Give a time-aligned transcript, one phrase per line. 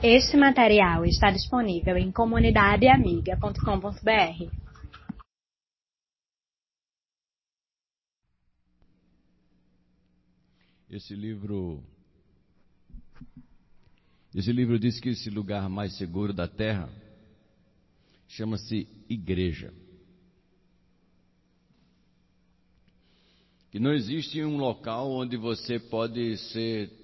[0.00, 4.48] Este material está disponível em comunidadeamiga.com.br.
[10.88, 11.82] Esse livro
[14.32, 16.88] esse livro diz que esse lugar mais seguro da terra
[18.28, 19.74] chama-se igreja.
[23.72, 26.97] Que não existe um local onde você pode ser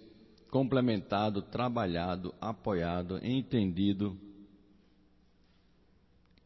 [0.55, 4.16] complementado, trabalhado, apoiado, entendido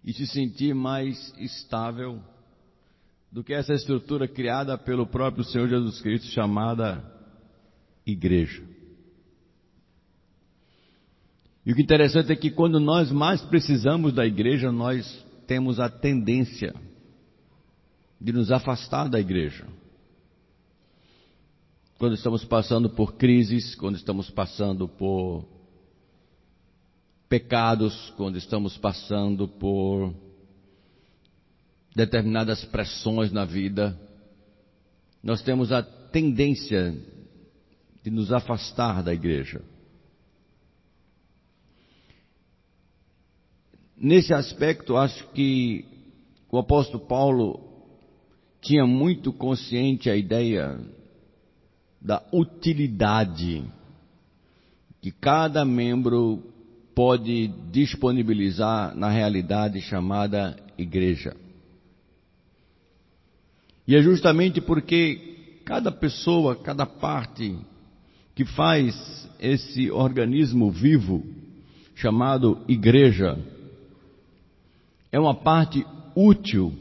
[0.03, 2.19] e se sentir mais estável
[3.31, 7.05] do que essa estrutura criada pelo próprio Senhor Jesus Cristo chamada
[8.07, 8.65] igreja.
[11.67, 15.79] E o que é interessante é que quando nós mais precisamos da igreja, nós temos
[15.79, 16.75] a tendência
[18.19, 19.67] de nos afastar da igreja.
[21.99, 25.45] Quando estamos passando por crises, quando estamos passando por
[27.29, 30.15] pecados, quando estamos passando por
[31.97, 33.99] determinadas pressões na vida,
[35.21, 36.97] nós temos a tendência
[38.05, 39.61] de nos afastar da igreja.
[43.97, 45.85] Nesse aspecto, acho que
[46.49, 47.91] o apóstolo Paulo
[48.61, 50.79] tinha muito consciente a ideia
[52.01, 53.65] da utilidade
[55.01, 56.43] que cada membro
[56.95, 61.37] pode disponibilizar na realidade chamada igreja.
[63.87, 67.57] E é justamente porque cada pessoa, cada parte
[68.35, 71.25] que faz esse organismo vivo
[71.95, 73.39] chamado igreja,
[75.11, 76.73] é uma parte útil.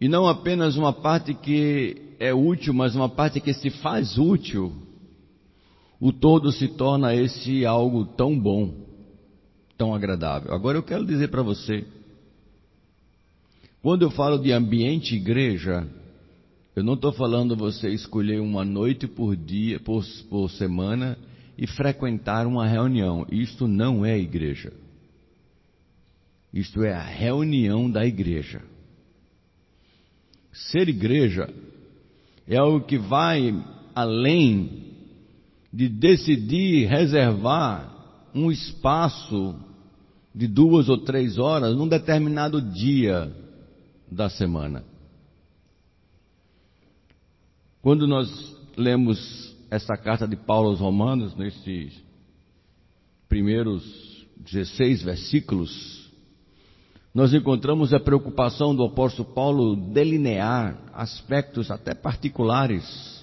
[0.00, 4.72] E não apenas uma parte que é útil, mas uma parte que se faz útil.
[5.98, 8.74] O todo se torna esse algo tão bom,
[9.76, 10.52] tão agradável.
[10.52, 11.86] Agora eu quero dizer para você,
[13.82, 15.88] quando eu falo de ambiente igreja,
[16.76, 21.18] eu não estou falando você escolher uma noite por dia, por, por semana
[21.56, 23.26] e frequentar uma reunião.
[23.30, 24.72] Isto não é igreja.
[26.52, 28.62] Isto é a reunião da igreja.
[30.52, 31.48] Ser igreja
[32.46, 33.54] é algo que vai
[33.94, 34.90] além
[35.72, 37.90] de decidir reservar
[38.34, 39.54] um espaço
[40.34, 43.32] de duas ou três horas num determinado dia
[44.10, 44.84] da semana.
[47.82, 51.92] Quando nós lemos essa carta de Paulo aos Romanos, nesses
[53.28, 55.99] primeiros 16 versículos,
[57.14, 63.20] nós encontramos a preocupação do apóstolo Paulo delinear aspectos até particulares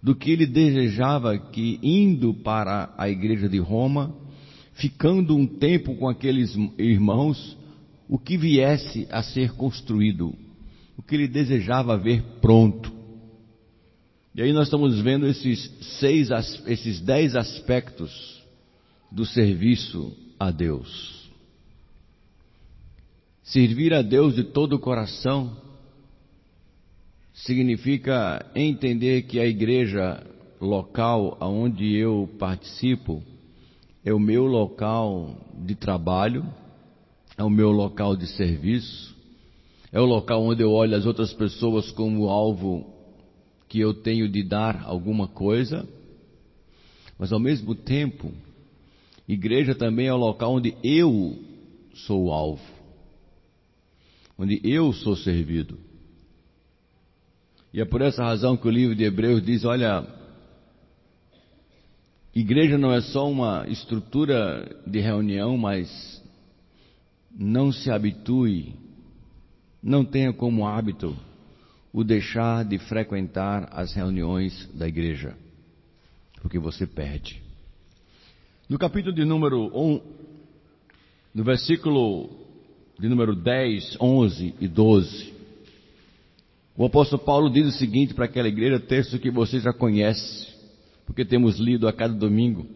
[0.00, 4.14] do que ele desejava que, indo para a igreja de Roma,
[4.74, 7.56] ficando um tempo com aqueles irmãos,
[8.08, 10.32] o que viesse a ser construído,
[10.96, 12.92] o que ele desejava ver pronto.
[14.32, 15.68] E aí nós estamos vendo esses
[15.98, 16.28] seis,
[16.66, 18.40] esses dez aspectos
[19.10, 21.17] do serviço a Deus.
[23.48, 25.56] Servir a Deus de todo o coração
[27.32, 30.22] significa entender que a igreja
[30.60, 33.22] local aonde eu participo
[34.04, 36.44] é o meu local de trabalho,
[37.38, 39.16] é o meu local de serviço,
[39.90, 42.84] é o local onde eu olho as outras pessoas como alvo
[43.66, 45.88] que eu tenho de dar alguma coisa,
[47.18, 48.30] mas ao mesmo tempo,
[49.26, 51.34] igreja também é o local onde eu
[51.94, 52.77] sou o alvo
[54.38, 55.78] onde eu sou servido.
[57.74, 60.06] E é por essa razão que o livro de Hebreus diz: olha,
[62.34, 66.22] igreja não é só uma estrutura de reunião, mas
[67.36, 68.74] não se habitue,
[69.82, 71.16] não tenha como hábito
[71.92, 75.36] o deixar de frequentar as reuniões da igreja,
[76.40, 77.42] porque você perde.
[78.68, 80.00] No capítulo de número 1,
[81.34, 82.47] no versículo
[82.98, 85.32] de número 10, 11 e 12.
[86.76, 90.48] O apóstolo Paulo diz o seguinte para aquela igreja, texto que você já conhece,
[91.06, 92.66] porque temos lido a cada domingo.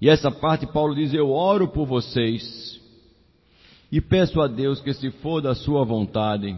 [0.00, 2.80] E essa parte Paulo diz: Eu oro por vocês
[3.90, 6.56] e peço a Deus que, se for da sua vontade,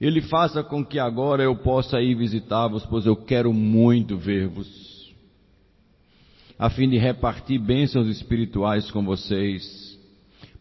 [0.00, 5.12] Ele faça com que agora eu possa ir visitá-vos, pois eu quero muito ver-vos,
[6.58, 9.89] a fim de repartir bênçãos espirituais com vocês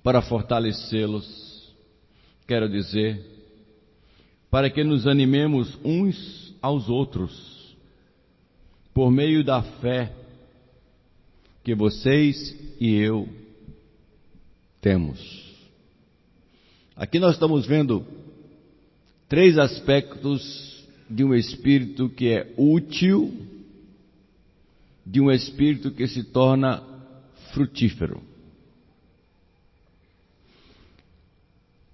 [0.03, 1.73] para fortalecê-los.
[2.47, 3.23] Quero dizer,
[4.49, 7.75] para que nos animemos uns aos outros,
[8.93, 10.11] por meio da fé
[11.63, 13.29] que vocês e eu
[14.81, 15.19] temos.
[16.95, 18.05] Aqui nós estamos vendo
[19.27, 23.31] três aspectos de um espírito que é útil,
[25.05, 26.83] de um espírito que se torna
[27.53, 28.28] frutífero.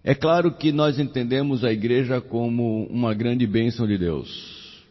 [0.07, 4.85] É claro que nós entendemos a igreja como uma grande bênção de Deus.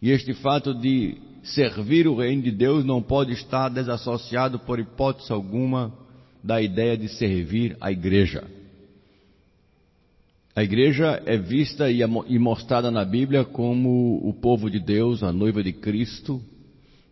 [0.00, 5.32] E este fato de servir o reino de Deus não pode estar desassociado por hipótese
[5.32, 5.92] alguma
[6.44, 8.44] da ideia de servir a igreja.
[10.54, 15.60] A igreja é vista e mostrada na Bíblia como o povo de Deus, a noiva
[15.60, 16.40] de Cristo,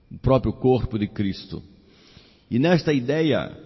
[0.08, 1.60] o próprio corpo de Cristo.
[2.48, 3.63] E nesta ideia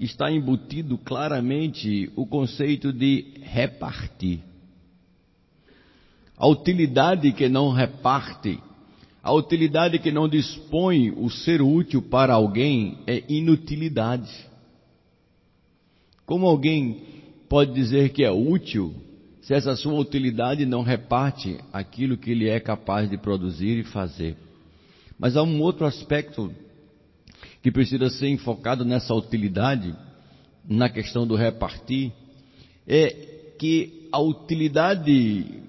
[0.00, 4.40] está embutido claramente o conceito de repartir.
[6.36, 8.60] A utilidade que não reparte,
[9.22, 14.30] a utilidade que não dispõe o ser útil para alguém é inutilidade.
[16.24, 17.02] Como alguém
[17.48, 18.94] pode dizer que é útil
[19.40, 24.36] se essa sua utilidade não reparte aquilo que ele é capaz de produzir e fazer?
[25.18, 26.52] Mas há um outro aspecto
[27.62, 29.94] que precisa ser enfocado nessa utilidade,
[30.68, 32.12] na questão do repartir,
[32.86, 33.08] é
[33.58, 35.62] que a utilidade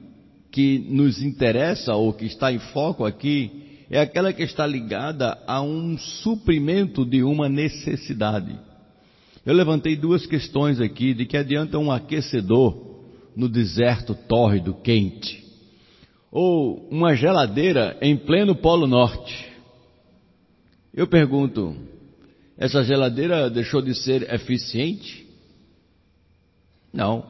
[0.51, 3.51] que nos interessa ou que está em foco aqui
[3.89, 8.57] é aquela que está ligada a um suprimento de uma necessidade.
[9.45, 12.89] Eu levantei duas questões aqui de que adianta um aquecedor
[13.36, 15.44] no deserto tórrido, quente,
[16.31, 19.49] ou uma geladeira em pleno Polo Norte.
[21.00, 21.78] Eu pergunto,
[22.57, 25.25] essa geladeira deixou de ser eficiente?
[26.92, 27.24] Não.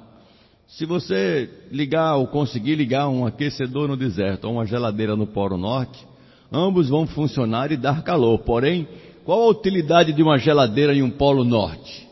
[0.68, 5.56] Se você ligar ou conseguir ligar um aquecedor no deserto ou uma geladeira no Polo
[5.56, 6.04] Norte,
[6.52, 8.40] ambos vão funcionar e dar calor.
[8.40, 8.88] Porém,
[9.24, 12.10] qual a utilidade de uma geladeira em um Polo Norte?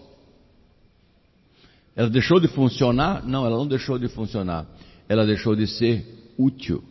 [1.95, 3.25] Ela deixou de funcionar?
[3.25, 4.68] Não, ela não deixou de funcionar.
[5.09, 6.06] Ela deixou de ser
[6.38, 6.83] útil.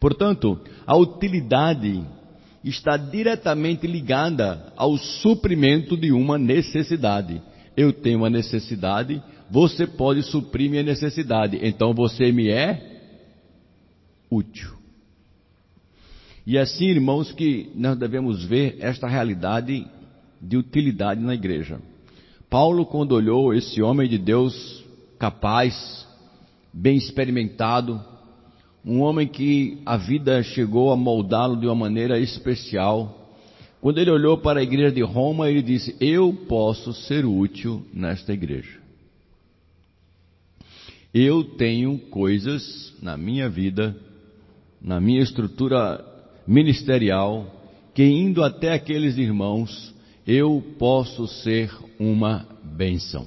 [0.00, 2.02] Portanto, a utilidade
[2.64, 7.40] está diretamente ligada ao suprimento de uma necessidade.
[7.76, 13.00] Eu tenho uma necessidade, você pode suprir minha necessidade, então você me é
[14.30, 14.78] útil.
[16.46, 19.86] E assim, irmãos, que nós devemos ver esta realidade
[20.40, 21.80] de utilidade na igreja.
[22.48, 24.84] Paulo, quando olhou esse homem de Deus
[25.18, 26.06] capaz,
[26.72, 28.02] bem experimentado,
[28.84, 33.16] um homem que a vida chegou a moldá-lo de uma maneira especial.
[33.80, 38.32] Quando ele olhou para a igreja de Roma, ele disse: Eu posso ser útil nesta
[38.32, 38.78] igreja.
[41.12, 43.96] Eu tenho coisas na minha vida,
[44.80, 46.04] na minha estrutura
[46.46, 47.60] ministerial,
[47.94, 49.94] que indo até aqueles irmãos,
[50.26, 53.26] eu posso ser uma bênção.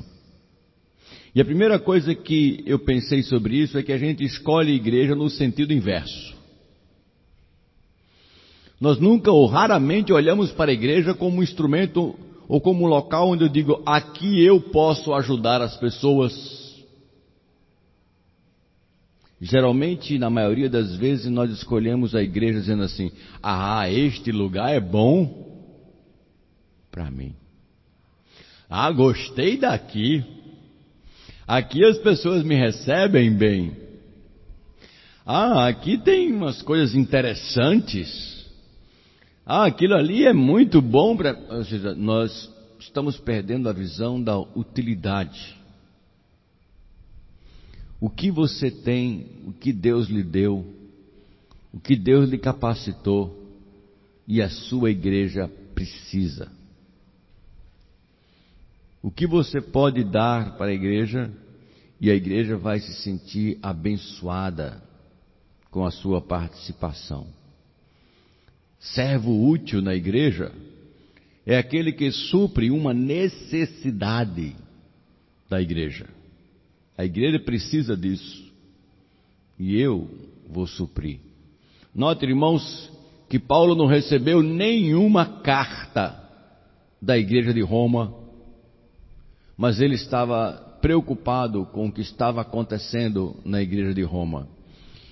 [1.36, 5.16] E a primeira coisa que eu pensei sobre isso é que a gente escolhe igreja
[5.16, 6.34] no sentido inverso.
[8.80, 12.16] Nós nunca ou raramente olhamos para a igreja como um instrumento
[12.48, 16.34] ou como um local onde eu digo, aqui eu posso ajudar as pessoas.
[19.42, 24.80] Geralmente, na maioria das vezes, nós escolhemos a igreja dizendo assim: ah, este lugar é
[24.80, 25.52] bom
[26.92, 27.34] para mim.
[28.70, 30.24] Ah, gostei daqui.
[31.48, 33.76] Aqui as pessoas me recebem bem.
[35.26, 38.46] Ah, aqui tem umas coisas interessantes.
[39.46, 41.38] Ah, aquilo ali é muito bom para.
[41.50, 45.58] Ou seja, nós estamos perdendo a visão da utilidade.
[48.00, 50.66] O que você tem, o que Deus lhe deu,
[51.74, 53.42] o que Deus lhe capacitou
[54.28, 56.52] e a sua igreja precisa.
[59.04, 61.30] O que você pode dar para a igreja
[62.00, 64.82] e a igreja vai se sentir abençoada
[65.70, 67.28] com a sua participação.
[68.80, 70.54] Servo útil na igreja
[71.46, 74.56] é aquele que supre uma necessidade
[75.50, 76.08] da igreja.
[76.98, 78.54] A igreja precisa disso.
[79.60, 80.10] E eu
[80.50, 81.20] vou suprir.
[81.94, 82.90] Note, irmãos,
[83.28, 86.24] que Paulo não recebeu nenhuma carta
[87.02, 88.23] da igreja de Roma
[89.58, 94.48] mas ele estava preocupado com o que estava acontecendo na igreja de Roma.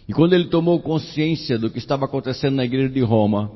[0.08, 3.52] E quando ele tomou consciência do que estava acontecendo na igreja de Roma,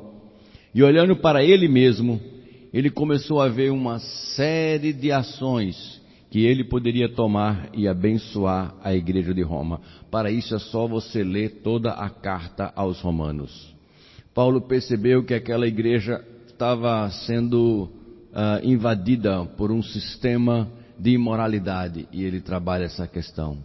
[0.74, 2.22] e olhando para ele mesmo,
[2.74, 8.94] ele começou a ver uma série de ações que ele poderia tomar e abençoar a
[8.94, 9.80] igreja de Roma.
[10.12, 13.74] Para isso é só você ler toda a carta aos Romanos.
[14.34, 17.90] Paulo percebeu que aquela igreja estava sendo
[18.36, 20.68] uh, invadida por um sistema
[21.00, 23.58] de imoralidade e ele trabalha essa questão.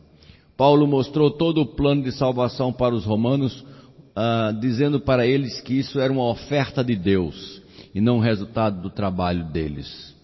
[0.56, 5.78] Paulo mostrou todo o plano de salvação para os romanos, uh, dizendo para eles que
[5.78, 7.60] isso era uma oferta de Deus
[7.94, 10.14] e não resultado do trabalho deles.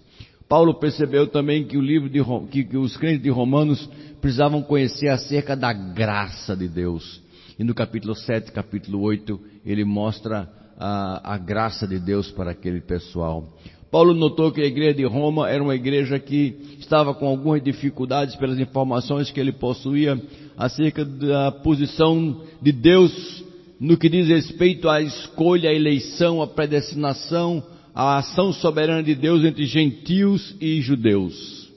[0.48, 1.76] Paulo percebeu também que,
[2.08, 3.88] de, que, que os crentes de Romanos
[4.20, 7.20] precisavam conhecer acerca da graça de Deus.
[7.58, 10.48] E no capítulo 7, capítulo 8, ele mostra
[10.78, 13.48] a, a graça de Deus para aquele pessoal.
[13.90, 18.34] Paulo notou que a igreja de Roma era uma igreja que estava com algumas dificuldades
[18.36, 20.20] pelas informações que ele possuía
[20.56, 23.44] acerca da posição de Deus
[23.78, 27.62] no que diz respeito à escolha, à eleição, à predestinação,
[27.94, 31.70] à ação soberana de Deus entre gentios e judeus.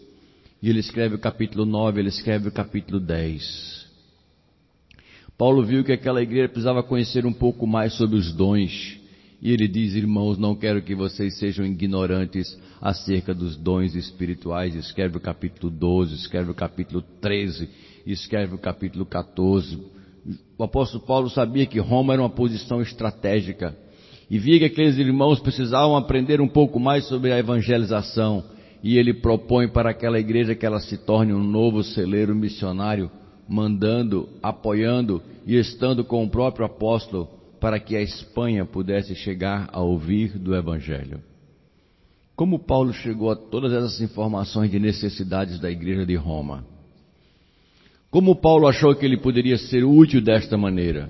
[0.62, 3.88] E ele escreve o capítulo 9, ele escreve o capítulo 10.
[5.38, 8.99] Paulo viu que aquela igreja precisava conhecer um pouco mais sobre os dons.
[9.42, 14.76] E ele diz, irmãos, não quero que vocês sejam ignorantes acerca dos dons espirituais.
[14.76, 17.70] Escreve o capítulo 12, escreve o capítulo 13,
[18.06, 19.80] escreve o capítulo 14.
[20.58, 23.76] O apóstolo Paulo sabia que Roma era uma posição estratégica
[24.30, 28.44] e via que aqueles irmãos precisavam aprender um pouco mais sobre a evangelização.
[28.84, 33.10] E ele propõe para aquela igreja que ela se torne um novo celeiro missionário
[33.48, 39.82] mandando, apoiando e estando com o próprio apóstolo para que a Espanha pudesse chegar a
[39.82, 41.22] ouvir do Evangelho.
[42.36, 46.66] Como Paulo chegou a todas essas informações de necessidades da igreja de Roma?
[48.10, 51.10] Como Paulo achou que ele poderia ser útil desta maneira?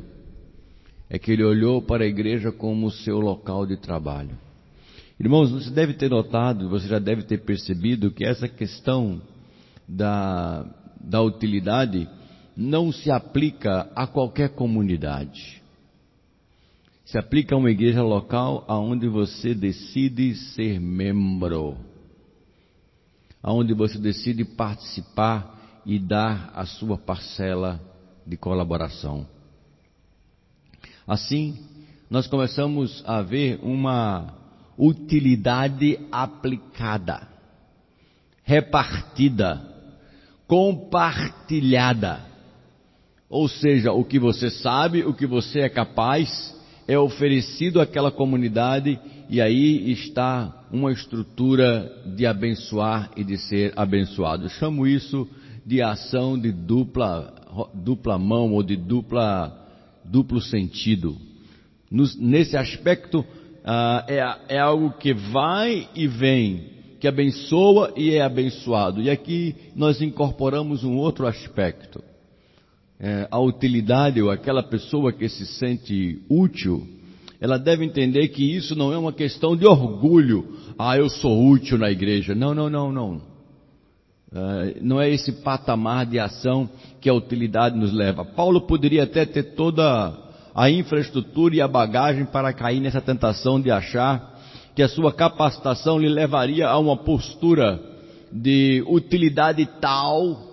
[1.10, 4.38] É que ele olhou para a igreja como seu local de trabalho.
[5.20, 9.22] Irmãos, você deve ter notado, você já deve ter percebido que essa questão
[9.88, 10.65] da,
[11.00, 12.08] da utilidade
[12.56, 15.59] não se aplica a qualquer comunidade.
[17.10, 21.75] Se aplica a uma igreja local aonde você decide ser membro,
[23.42, 27.82] aonde você decide participar e dar a sua parcela
[28.28, 29.25] de colaboração.
[31.08, 31.58] Assim,
[32.12, 34.32] nós começamos a ver uma
[34.78, 37.28] utilidade aplicada,
[38.44, 39.60] repartida,
[40.46, 42.24] compartilhada.
[43.28, 46.59] Ou seja, o que você sabe, o que você é capaz,
[46.89, 54.46] é oferecido àquela comunidade e aí está uma estrutura de abençoar e de ser abençoado.
[54.46, 55.29] Eu chamo isso
[55.63, 57.31] de ação de dupla,
[57.75, 59.55] dupla mão ou de dupla,
[60.03, 61.15] duplo sentido.
[61.91, 63.24] Nos, nesse aspecto,
[63.63, 69.00] ah, é, é algo que vai e vem, que abençoa e é abençoado.
[69.00, 72.03] E aqui nós incorporamos um outro aspecto
[73.00, 76.86] é, a utilidade ou aquela pessoa que se sente útil,
[77.39, 80.58] ela deve entender que isso não é uma questão de orgulho.
[80.77, 82.36] Ah, eu sou útil na igreja.
[82.36, 83.22] Não, não, não, não.
[84.32, 88.25] É, não é esse patamar de ação que a utilidade nos leva.
[88.25, 90.13] Paulo poderia até ter toda
[90.53, 94.38] a infraestrutura e a bagagem para cair nessa tentação de achar
[94.75, 97.79] que a sua capacitação lhe levaria a uma postura
[98.32, 100.49] de utilidade tal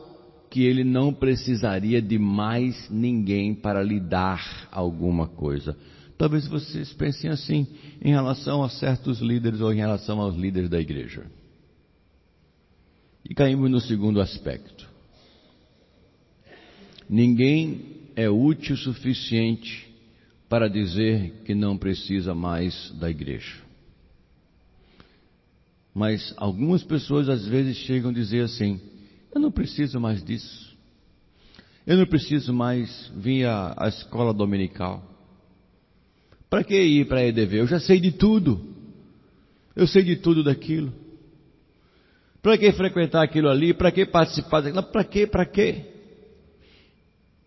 [0.57, 5.77] que ele não precisaria de mais ninguém para lhe dar alguma coisa.
[6.17, 7.67] Talvez vocês pensem assim
[8.01, 11.27] em relação a certos líderes ou em relação aos líderes da igreja.
[13.29, 14.89] E caímos no segundo aspecto.
[17.07, 19.95] Ninguém é útil o suficiente
[20.49, 23.61] para dizer que não precisa mais da igreja.
[25.95, 28.81] Mas algumas pessoas às vezes chegam a dizer assim:
[29.37, 30.75] eu não preciso mais disso.
[31.87, 35.03] Eu não preciso mais vir à, à escola dominical.
[36.49, 37.61] Para que ir para a EDV?
[37.61, 38.75] Eu já sei de tudo.
[39.75, 40.93] Eu sei de tudo daquilo.
[42.41, 43.75] Para que frequentar aquilo ali?
[43.75, 44.83] Para que participar daquilo?
[44.85, 45.27] Para que?
[45.27, 45.83] Para que?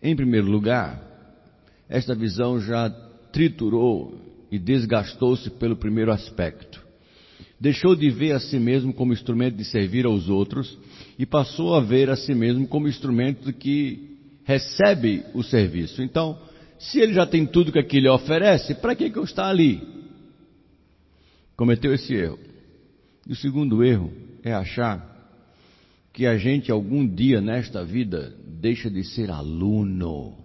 [0.01, 1.01] Em primeiro lugar,
[1.89, 2.89] esta visão já
[3.31, 4.15] triturou
[4.51, 6.85] e desgastou-se pelo primeiro aspecto.
[7.59, 10.77] Deixou de ver a si mesmo como instrumento de servir aos outros
[11.17, 16.01] e passou a ver a si mesmo como instrumento que recebe o serviço.
[16.01, 16.39] Então,
[16.79, 19.81] se ele já tem tudo que aquilo lhe oferece, para que, que eu estou ali?
[21.57, 22.39] Cometeu esse erro.
[23.27, 24.11] E o segundo erro
[24.41, 25.05] é achar
[26.13, 30.37] que a gente algum dia nesta vida deixa de ser aluno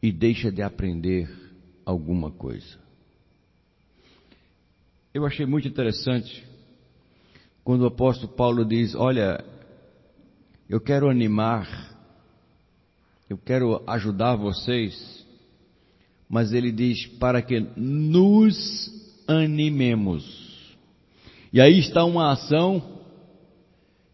[0.00, 1.28] e deixa de aprender
[1.84, 2.83] alguma coisa.
[5.14, 6.44] Eu achei muito interessante
[7.62, 9.44] quando o apóstolo Paulo diz: Olha,
[10.68, 11.96] eu quero animar,
[13.30, 15.24] eu quero ajudar vocês,
[16.28, 20.76] mas ele diz: para que nos animemos.
[21.52, 22.82] E aí está uma ação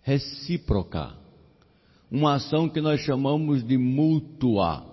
[0.02, 1.14] recíproca.
[2.10, 4.84] Uma ação que nós chamamos de mútua,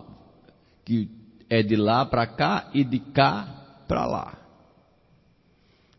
[0.85, 1.09] que
[1.49, 4.46] é de lá para cá e de cá para lá.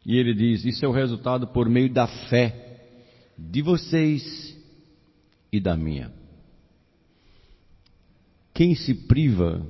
[0.08, 2.78] E ele diz: Isso é o resultado por meio da fé
[3.36, 4.56] de vocês
[5.52, 6.10] e da minha.
[8.54, 9.64] Quem se priva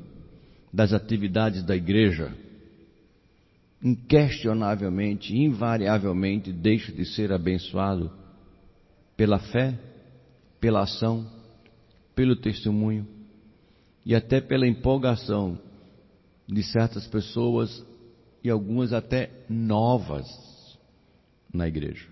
[0.73, 2.33] das atividades da igreja,
[3.83, 8.09] inquestionavelmente, invariavelmente, deixa de ser abençoado
[9.17, 9.77] pela fé,
[10.61, 11.29] pela ação,
[12.15, 13.05] pelo testemunho
[14.07, 15.59] e até pela empolgação
[16.47, 17.85] de certas pessoas
[18.49, 20.27] e algumas até novas
[21.53, 22.07] na igreja.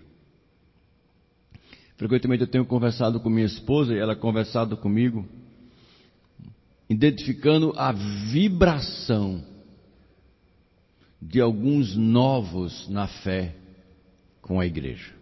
[1.96, 5.26] Frequentemente eu tenho conversado com minha esposa e ela conversado comigo,
[6.90, 9.42] identificando a vibração
[11.20, 13.56] de alguns novos na fé
[14.42, 15.14] com a igreja.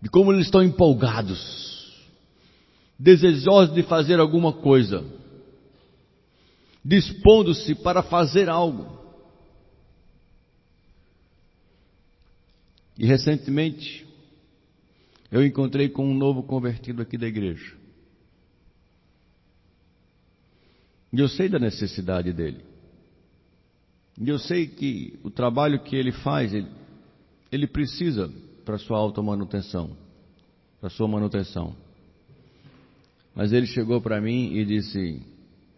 [0.00, 2.08] De como eles estão empolgados,
[2.96, 5.19] desejosos de fazer alguma coisa
[6.84, 8.98] dispondo-se para fazer algo.
[12.98, 14.06] E recentemente,
[15.30, 17.76] eu encontrei com um novo convertido aqui da igreja.
[21.12, 22.64] E eu sei da necessidade dele.
[24.20, 26.68] E eu sei que o trabalho que ele faz, ele,
[27.50, 28.30] ele precisa
[28.64, 29.96] para sua automanutenção,
[30.78, 31.74] para sua manutenção.
[33.34, 35.22] Mas ele chegou para mim e disse: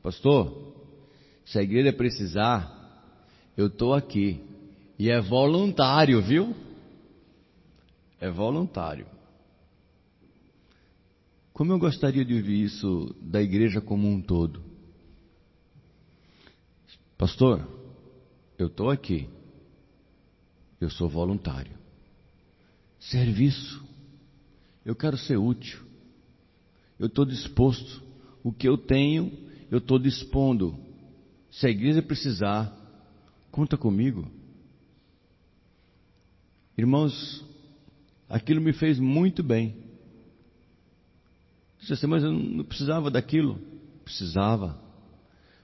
[0.02, 0.71] Pastor,
[1.44, 2.82] se a igreja precisar,
[3.56, 4.40] eu estou aqui.
[4.98, 6.54] E é voluntário, viu?
[8.20, 9.06] É voluntário.
[11.52, 14.62] Como eu gostaria de ouvir isso da igreja como um todo.
[17.18, 17.66] Pastor,
[18.58, 19.28] eu estou aqui.
[20.80, 21.76] Eu sou voluntário.
[22.98, 23.84] Serviço.
[24.84, 25.80] Eu quero ser útil.
[26.98, 28.02] Eu estou disposto.
[28.42, 29.32] O que eu tenho,
[29.70, 30.76] eu estou dispondo
[31.52, 32.74] se a igreja precisar,
[33.50, 34.26] conta comigo.
[36.76, 37.44] Irmãos,
[38.28, 39.76] aquilo me fez muito bem.
[41.78, 43.60] Disse assim, mas eu não precisava daquilo.
[44.02, 44.80] Precisava.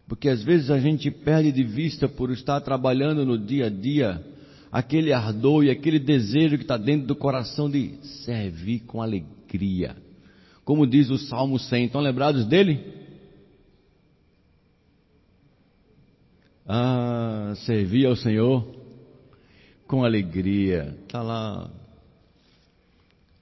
[0.07, 4.23] Porque às vezes a gente perde de vista por estar trabalhando no dia a dia
[4.71, 7.95] aquele ardor e aquele desejo que está dentro do coração de
[8.27, 9.97] servir com alegria.
[10.67, 11.87] Como diz o Salmo 100.
[11.87, 12.98] Estão lembrados dele?
[16.71, 18.63] Ah, servir ao Senhor
[19.87, 20.95] com alegria.
[21.03, 21.71] Está lá.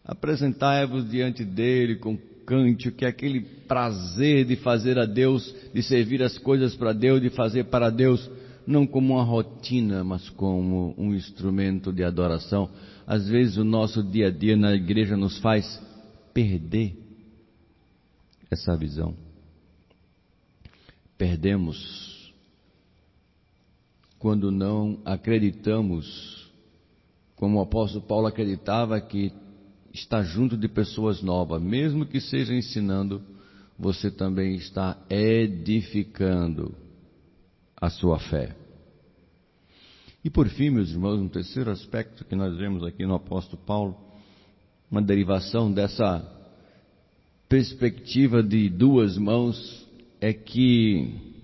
[0.04, 6.22] Apresentai-vos diante dele com cântico, que é aquele prazer de fazer a Deus, de servir
[6.22, 8.30] as coisas para Deus, de fazer para Deus,
[8.64, 12.70] não como uma rotina, mas como um instrumento de adoração.
[13.04, 15.82] Às vezes o nosso dia a dia na igreja nos faz
[16.32, 16.96] perder
[18.48, 19.16] essa visão.
[21.18, 22.15] Perdemos
[24.26, 26.50] quando não acreditamos,
[27.36, 29.32] como o apóstolo Paulo acreditava, que
[29.94, 33.22] está junto de pessoas novas, mesmo que seja ensinando,
[33.78, 36.74] você também está edificando
[37.80, 38.56] a sua fé.
[40.24, 43.96] E por fim, meus irmãos, um terceiro aspecto que nós vemos aqui no apóstolo Paulo,
[44.90, 46.20] uma derivação dessa
[47.48, 49.86] perspectiva de duas mãos,
[50.20, 51.35] é que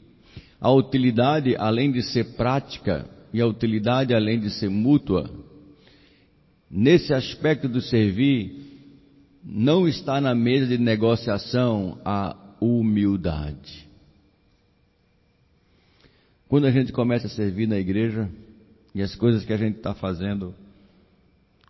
[0.63, 5.29] a utilidade, além de ser prática, e a utilidade, além de ser mútua,
[6.71, 8.63] nesse aspecto do servir,
[9.45, 13.89] não está na mesa de negociação a humildade.
[16.49, 18.31] Quando a gente começa a servir na igreja,
[18.95, 20.55] e as coisas que a gente está fazendo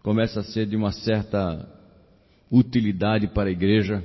[0.03, 1.67] começa a ser de uma certa
[2.51, 4.05] utilidade para a igreja,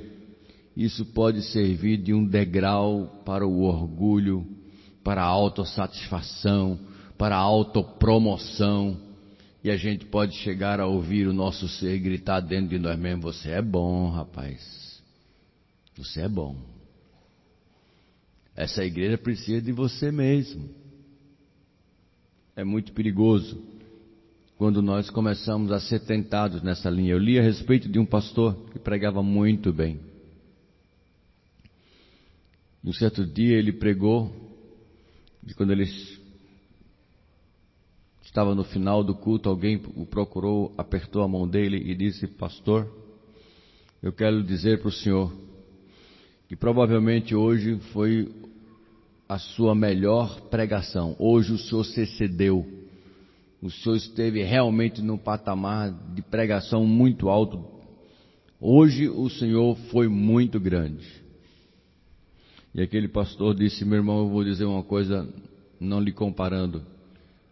[0.74, 4.56] isso pode servir de um degrau para o orgulho
[5.08, 6.78] para a autossatisfação,
[7.16, 9.00] para a autopromoção.
[9.64, 13.24] E a gente pode chegar a ouvir o nosso ser gritar dentro de nós mesmos:
[13.24, 15.02] Você é bom, rapaz.
[15.96, 16.56] Você é bom.
[18.54, 20.68] Essa igreja precisa de você mesmo.
[22.54, 23.58] É muito perigoso
[24.58, 27.12] quando nós começamos a ser tentados nessa linha.
[27.12, 30.00] Eu li a respeito de um pastor que pregava muito bem.
[32.84, 34.47] Um certo dia ele pregou
[35.48, 35.88] de quando ele
[38.22, 42.86] estava no final do culto, alguém o procurou, apertou a mão dele e disse: Pastor,
[44.02, 45.32] eu quero dizer para o senhor
[46.48, 48.30] que provavelmente hoje foi
[49.26, 51.16] a sua melhor pregação.
[51.18, 52.66] Hoje o senhor se excedeu.
[53.62, 57.64] O senhor esteve realmente num patamar de pregação muito alto.
[58.60, 61.06] Hoje o senhor foi muito grande.
[62.78, 65.28] E aquele pastor disse: Meu irmão, eu vou dizer uma coisa,
[65.80, 66.80] não lhe comparando,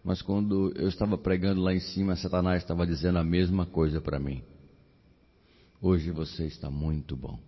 [0.04, 4.20] mas quando eu estava pregando lá em cima, Satanás estava dizendo a mesma coisa para
[4.20, 4.40] mim.
[5.82, 7.40] Hoje você está muito bom.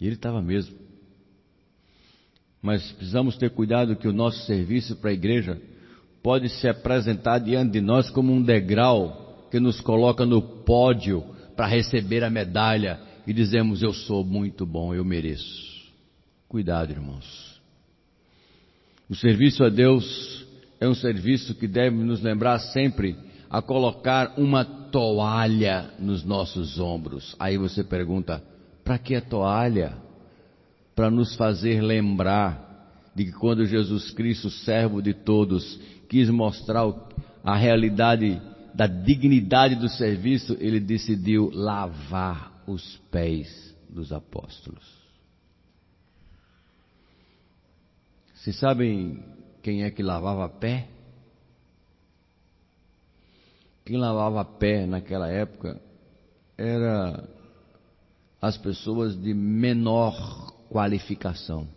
[0.00, 0.76] E ele estava mesmo.
[2.62, 5.60] Mas precisamos ter cuidado que o nosso serviço para a igreja
[6.22, 11.24] pode se apresentar diante de nós como um degrau que nos coloca no pódio
[11.56, 15.82] para receber a medalha e dizemos: Eu sou muito bom, eu mereço.
[16.48, 17.60] Cuidado, irmãos.
[19.08, 20.46] O serviço a Deus
[20.80, 23.16] é um serviço que deve nos lembrar sempre
[23.48, 27.36] a colocar uma toalha nos nossos ombros.
[27.38, 28.42] Aí você pergunta:
[28.84, 29.94] para que a toalha?
[30.94, 32.70] Para nos fazer lembrar
[33.14, 36.84] de que quando Jesus Cristo, servo de todos, quis mostrar
[37.42, 38.40] a realidade
[38.74, 45.02] da dignidade do serviço, ele decidiu lavar os pés dos apóstolos.
[48.34, 49.22] Vocês sabem
[49.62, 50.88] quem é que lavava pé?
[53.84, 55.80] Quem lavava pé naquela época
[56.56, 57.28] era
[58.40, 61.68] as pessoas de menor qualificação.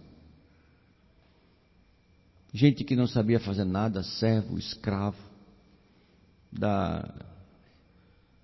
[2.53, 5.21] Gente que não sabia fazer nada, servo, escravo,
[6.51, 7.13] da,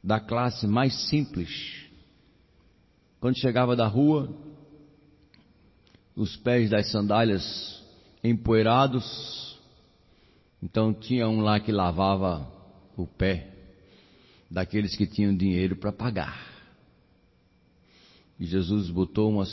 [0.04, 1.81] da classe mais simples.
[3.22, 4.36] Quando chegava da rua,
[6.16, 7.84] os pés das sandálias
[8.24, 9.60] empoeirados,
[10.62, 12.52] então tinha um lá que lavava
[12.98, 13.48] o pé
[14.50, 16.50] daqueles que tinham dinheiro para pagar.
[18.40, 19.46] E Jesus botou uma,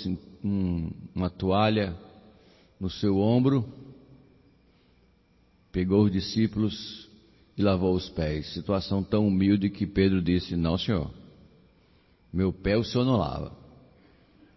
[0.42, 1.94] um, uma toalha
[2.80, 3.70] no seu ombro,
[5.70, 7.06] pegou os discípulos
[7.54, 8.50] e lavou os pés.
[8.54, 11.12] Situação tão humilde que Pedro disse: Não, senhor,
[12.32, 13.57] meu pé o senhor não lava.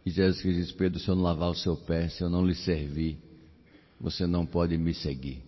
[0.05, 2.55] E Jesus disse: Pedro, se eu não lavar o seu pé, se eu não lhe
[2.55, 3.17] servir,
[3.99, 5.43] você não pode me seguir.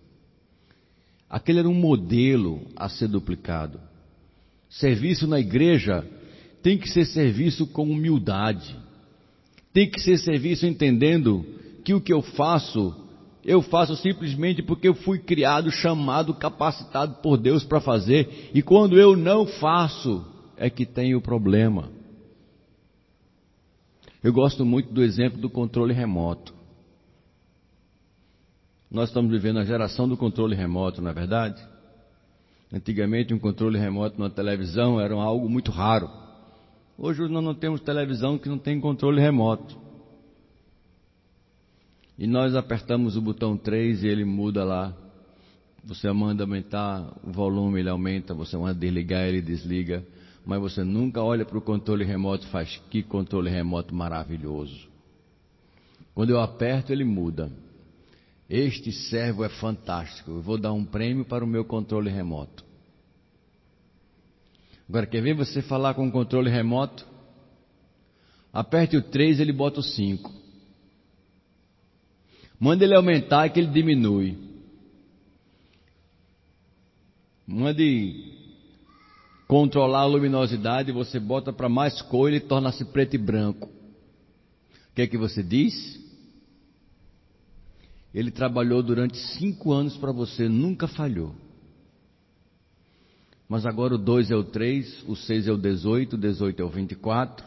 [1.30, 3.80] Aquele era um modelo a ser duplicado.
[4.70, 6.08] Serviço na igreja
[6.62, 8.76] tem que ser serviço com humildade.
[9.74, 11.44] Tem que ser serviço entendendo
[11.84, 12.96] que o que eu faço,
[13.44, 18.52] eu faço simplesmente porque eu fui criado, chamado, capacitado por Deus para fazer.
[18.54, 20.24] E quando eu não faço,
[20.56, 21.90] é que tem o problema.
[24.24, 26.54] Eu gosto muito do exemplo do controle remoto.
[28.90, 31.62] Nós estamos vivendo a geração do controle remoto, não é verdade?
[32.72, 36.10] Antigamente, um controle remoto na televisão era algo muito raro.
[36.98, 39.78] Hoje nós não temos televisão que não tem controle remoto.
[42.18, 44.96] E nós apertamos o botão 3 e ele muda lá.
[45.84, 48.34] Você manda aumentar o volume, ele aumenta.
[48.34, 50.06] Você manda desligar, ele desliga
[50.46, 54.88] mas você nunca olha para o controle remoto e faz que controle remoto maravilhoso.
[56.14, 57.52] Quando eu aperto, ele muda.
[58.50, 60.32] Este servo é fantástico.
[60.32, 62.64] Eu vou dar um prêmio para o meu controle remoto.
[64.88, 67.08] Agora, quer ver você falar com o controle remoto?
[68.52, 70.32] Aperte o 3, ele bota o 5.
[72.60, 74.38] Manda ele aumentar que ele diminui.
[77.48, 78.33] Mande
[79.48, 83.68] controlar a luminosidade, você bota para mais cor, ele torna-se preto e branco.
[83.68, 86.00] O que é que você diz?
[88.14, 91.36] Ele trabalhou durante cinco anos para você, nunca falhou.
[93.50, 96.66] Mas agora o 2 é o 3, o 6 é o 18, o 18 é
[96.66, 97.46] o 24,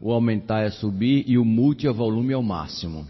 [0.00, 3.06] o aumentar é subir e o multi é volume ao máximo.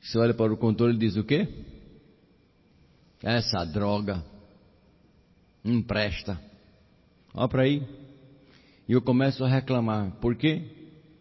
[0.00, 1.48] Você olha para o controle e diz o quê?
[3.24, 4.22] Essa droga
[5.64, 6.38] não presta.
[7.32, 7.82] Olha para aí.
[8.86, 10.10] E eu começo a reclamar.
[10.20, 10.62] Por quê?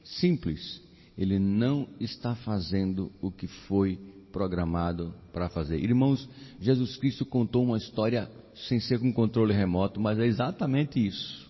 [0.03, 0.81] Simples.
[1.17, 3.97] Ele não está fazendo o que foi
[4.33, 5.81] programado para fazer.
[5.81, 6.27] Irmãos,
[6.59, 8.29] Jesus Cristo contou uma história
[8.67, 11.49] sem ser com controle remoto, mas é exatamente isso.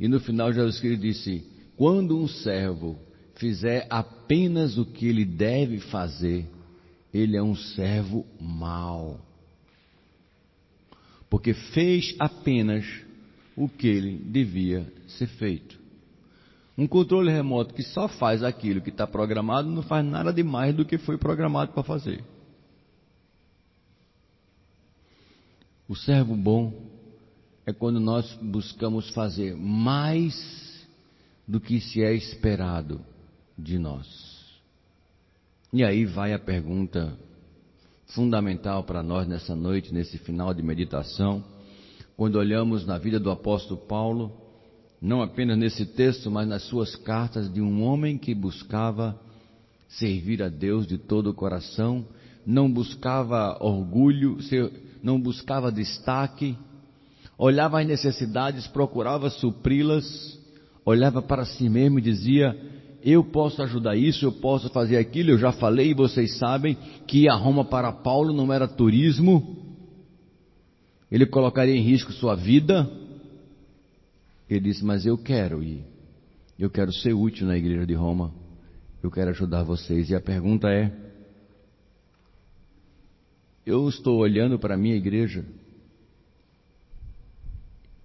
[0.00, 2.98] E no final Jesus Cristo disse: Quando um servo
[3.36, 6.48] fizer apenas o que ele deve fazer,
[7.12, 9.20] ele é um servo mau
[11.32, 12.84] porque fez apenas
[13.56, 15.80] o que ele devia ser feito.
[16.76, 20.74] Um controle remoto que só faz aquilo que está programado não faz nada de mais
[20.74, 22.22] do que foi programado para fazer.
[25.88, 26.70] O servo bom
[27.64, 30.86] é quando nós buscamos fazer mais
[31.48, 33.00] do que se é esperado
[33.56, 34.31] de nós.
[35.74, 37.16] E aí vai a pergunta
[38.08, 41.42] fundamental para nós nessa noite, nesse final de meditação,
[42.14, 44.30] quando olhamos na vida do apóstolo Paulo,
[45.00, 49.18] não apenas nesse texto, mas nas suas cartas de um homem que buscava
[49.88, 52.04] servir a Deus de todo o coração,
[52.44, 54.36] não buscava orgulho,
[55.02, 56.54] não buscava destaque,
[57.38, 60.38] olhava as necessidades, procurava supri-las,
[60.84, 62.54] olhava para si mesmo e dizia:
[63.04, 65.30] Eu posso ajudar isso, eu posso fazer aquilo.
[65.30, 69.62] Eu já falei e vocês sabem que a Roma para Paulo não era turismo,
[71.10, 72.90] ele colocaria em risco sua vida.
[74.48, 75.84] Ele disse: Mas eu quero ir,
[76.58, 78.32] eu quero ser útil na igreja de Roma,
[79.02, 80.08] eu quero ajudar vocês.
[80.08, 80.90] E a pergunta é:
[83.66, 85.44] Eu estou olhando para a minha igreja,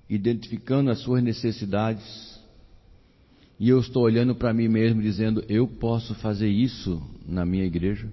[0.10, 2.37] identificando as suas necessidades,
[3.60, 8.08] e eu estou olhando para mim mesmo dizendo: eu posso fazer isso na minha igreja?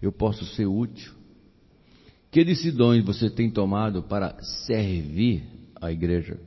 [0.00, 1.12] Eu posso ser útil?
[2.30, 5.44] Que decisões você tem tomado para servir
[5.80, 6.38] a igreja?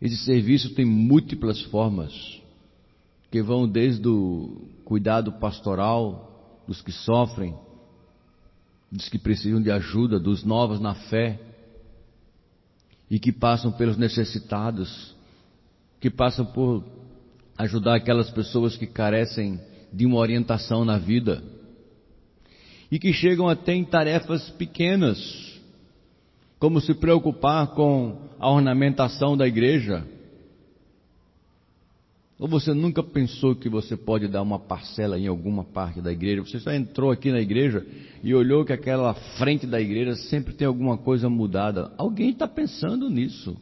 [0.00, 2.40] Esse serviço tem múltiplas formas,
[3.30, 7.54] que vão desde o cuidado pastoral dos que sofrem,
[8.90, 11.40] dos que precisam de ajuda, dos novos na fé
[13.10, 15.14] e que passam pelos necessitados,
[16.00, 16.84] que passam por
[17.56, 19.60] ajudar aquelas pessoas que carecem
[19.92, 21.42] de uma orientação na vida
[22.90, 25.60] e que chegam até em tarefas pequenas,
[26.58, 30.06] como se preocupar com a ornamentação da igreja.
[32.38, 36.42] Ou você nunca pensou que você pode dar uma parcela em alguma parte da igreja?
[36.42, 37.84] Você só entrou aqui na igreja
[38.22, 41.92] e olhou que aquela frente da igreja sempre tem alguma coisa mudada.
[41.98, 43.56] Alguém está pensando nisso.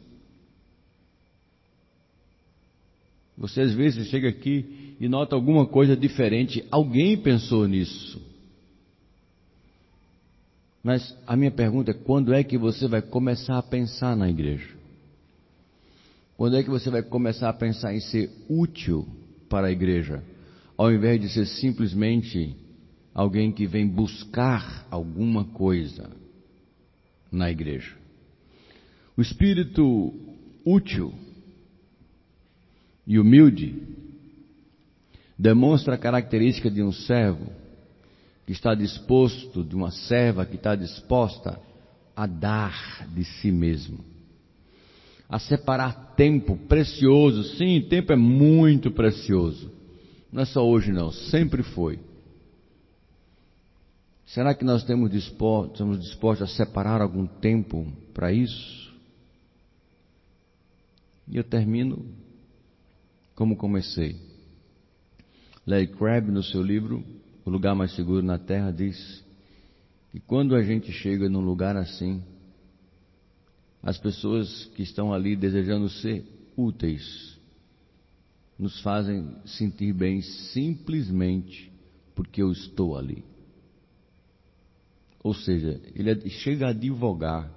[3.37, 6.65] Você às vezes chega aqui e nota alguma coisa diferente.
[6.71, 8.19] Alguém pensou nisso.
[10.83, 14.75] Mas a minha pergunta é: quando é que você vai começar a pensar na igreja?
[16.35, 19.07] Quando é que você vai começar a pensar em ser útil
[19.49, 20.23] para a igreja,
[20.75, 22.55] ao invés de ser simplesmente
[23.13, 26.09] alguém que vem buscar alguma coisa
[27.31, 27.95] na igreja?
[29.15, 30.13] O espírito
[30.63, 31.13] útil
[33.07, 33.81] e humilde
[35.39, 37.47] demonstra a característica de um servo
[38.45, 41.59] que está disposto, de uma serva que está disposta
[42.15, 43.99] a dar de si mesmo,
[45.29, 47.43] a separar tempo precioso.
[47.55, 49.71] Sim, tempo é muito precioso.
[50.31, 51.99] Não é só hoje, não, sempre foi.
[54.25, 58.93] Será que nós temos dispostos, estamos dispostos a separar algum tempo para isso?
[61.27, 62.05] E eu termino
[63.37, 64.15] como comecei.
[65.65, 67.05] Larry Crabb, no seu livro
[67.45, 69.23] O Lugar Mais Seguro na Terra, diz
[70.11, 72.23] que quando a gente chega num lugar assim,
[73.83, 76.25] as pessoas que estão ali desejando ser
[76.57, 77.37] úteis
[78.57, 81.71] nos fazem sentir bem simplesmente
[82.15, 83.23] porque eu estou ali.
[85.21, 87.51] Ou seja, ele chega a advogar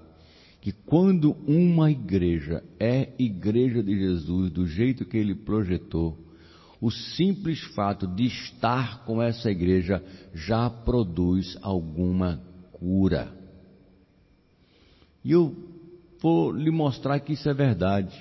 [0.61, 6.19] que quando uma igreja é igreja de Jesus do jeito que ele projetou,
[6.81, 10.03] o simples fato de estar com essa igreja
[10.35, 12.43] já produz alguma
[12.73, 13.35] cura.
[15.25, 15.55] E eu
[16.21, 18.15] vou lhe mostrar que isso é verdade.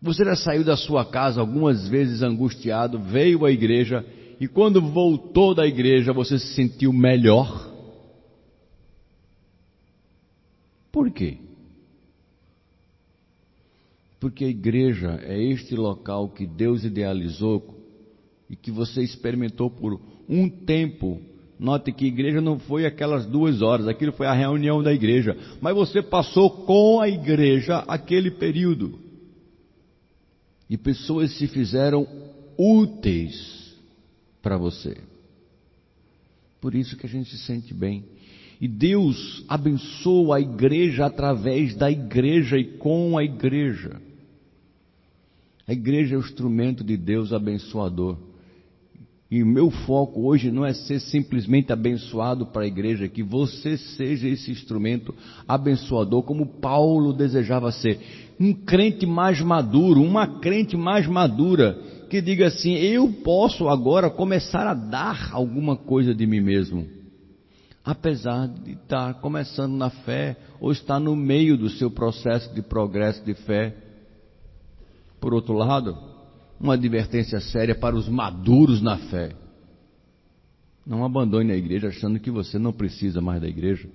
[0.00, 4.04] Você já saiu da sua casa algumas vezes angustiado, veio à igreja
[4.38, 7.73] e quando voltou da igreja você se sentiu melhor?
[10.94, 11.38] Por quê?
[14.20, 17.82] Porque a igreja é este local que Deus idealizou
[18.48, 21.20] e que você experimentou por um tempo.
[21.58, 25.74] Note que igreja não foi aquelas duas horas, aquilo foi a reunião da igreja, mas
[25.74, 28.96] você passou com a igreja aquele período.
[30.70, 32.06] E pessoas se fizeram
[32.56, 33.76] úteis
[34.40, 34.96] para você.
[36.60, 38.04] Por isso que a gente se sente bem.
[38.64, 44.00] E Deus abençoa a igreja através da igreja e com a igreja.
[45.68, 48.16] A igreja é o instrumento de Deus abençoador.
[49.30, 53.76] E o meu foco hoje não é ser simplesmente abençoado para a igreja, que você
[53.76, 55.14] seja esse instrumento
[55.46, 58.00] abençoador, como Paulo desejava ser.
[58.40, 64.66] Um crente mais maduro, uma crente mais madura, que diga assim: eu posso agora começar
[64.66, 66.93] a dar alguma coisa de mim mesmo
[67.84, 73.22] apesar de estar começando na fé ou estar no meio do seu processo de progresso
[73.24, 73.76] de fé.
[75.20, 75.96] por outro lado,
[76.60, 79.34] uma advertência séria para os maduros na fé.
[80.86, 83.88] Não abandone a igreja achando que você não precisa mais da igreja.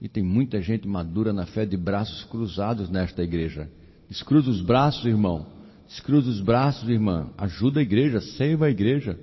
[0.00, 3.70] E tem muita gente madura na fé de braços cruzados nesta igreja.
[4.08, 5.46] Descruza os braços, irmão.
[5.86, 7.30] Descruza os braços, irmã.
[7.36, 9.18] Ajuda a igreja, sirva a igreja.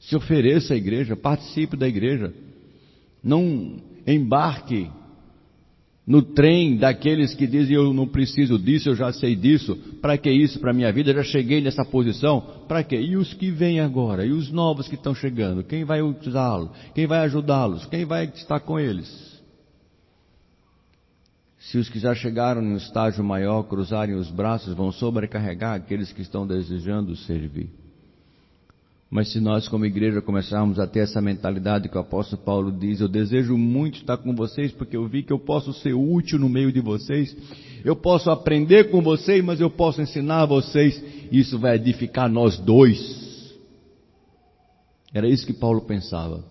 [0.00, 2.32] Se ofereça à igreja, participe da igreja.
[3.22, 4.90] Não embarque
[6.06, 10.30] no trem daqueles que dizem eu não preciso disso, eu já sei disso, para que
[10.30, 11.10] isso para minha vida?
[11.10, 12.96] Eu já cheguei nessa posição, para que?
[12.96, 14.26] E os que vêm agora?
[14.26, 15.62] E os novos que estão chegando?
[15.62, 16.70] Quem vai usá-los?
[16.94, 17.86] Quem vai ajudá-los?
[17.86, 19.30] Quem vai estar com eles?
[21.60, 26.22] Se os que já chegaram no estágio maior cruzarem os braços, vão sobrecarregar aqueles que
[26.22, 27.70] estão desejando servir.
[29.10, 33.00] Mas se nós, como igreja, começarmos a ter essa mentalidade que o apóstolo Paulo diz,
[33.00, 36.48] eu desejo muito estar com vocês, porque eu vi que eu posso ser útil no
[36.48, 37.36] meio de vocês,
[37.84, 42.56] eu posso aprender com vocês, mas eu posso ensinar a vocês, isso vai edificar nós
[42.56, 43.58] dois.
[45.12, 46.44] Era isso que Paulo pensava.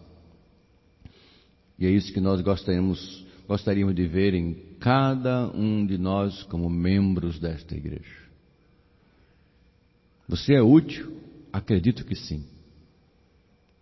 [1.78, 6.70] E é isso que nós gostaríamos, gostaríamos de ver em cada um de nós como
[6.70, 8.20] membros desta igreja.
[10.28, 11.20] Você é útil?
[11.52, 12.46] Acredito que sim.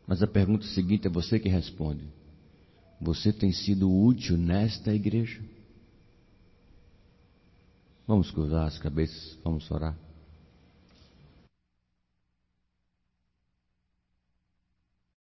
[0.06, 2.06] Mas a pergunta seguinte é você que responde.
[3.00, 5.42] Você tem sido útil nesta igreja?
[8.08, 9.96] Vamos cruzar as cabeças, vamos orar.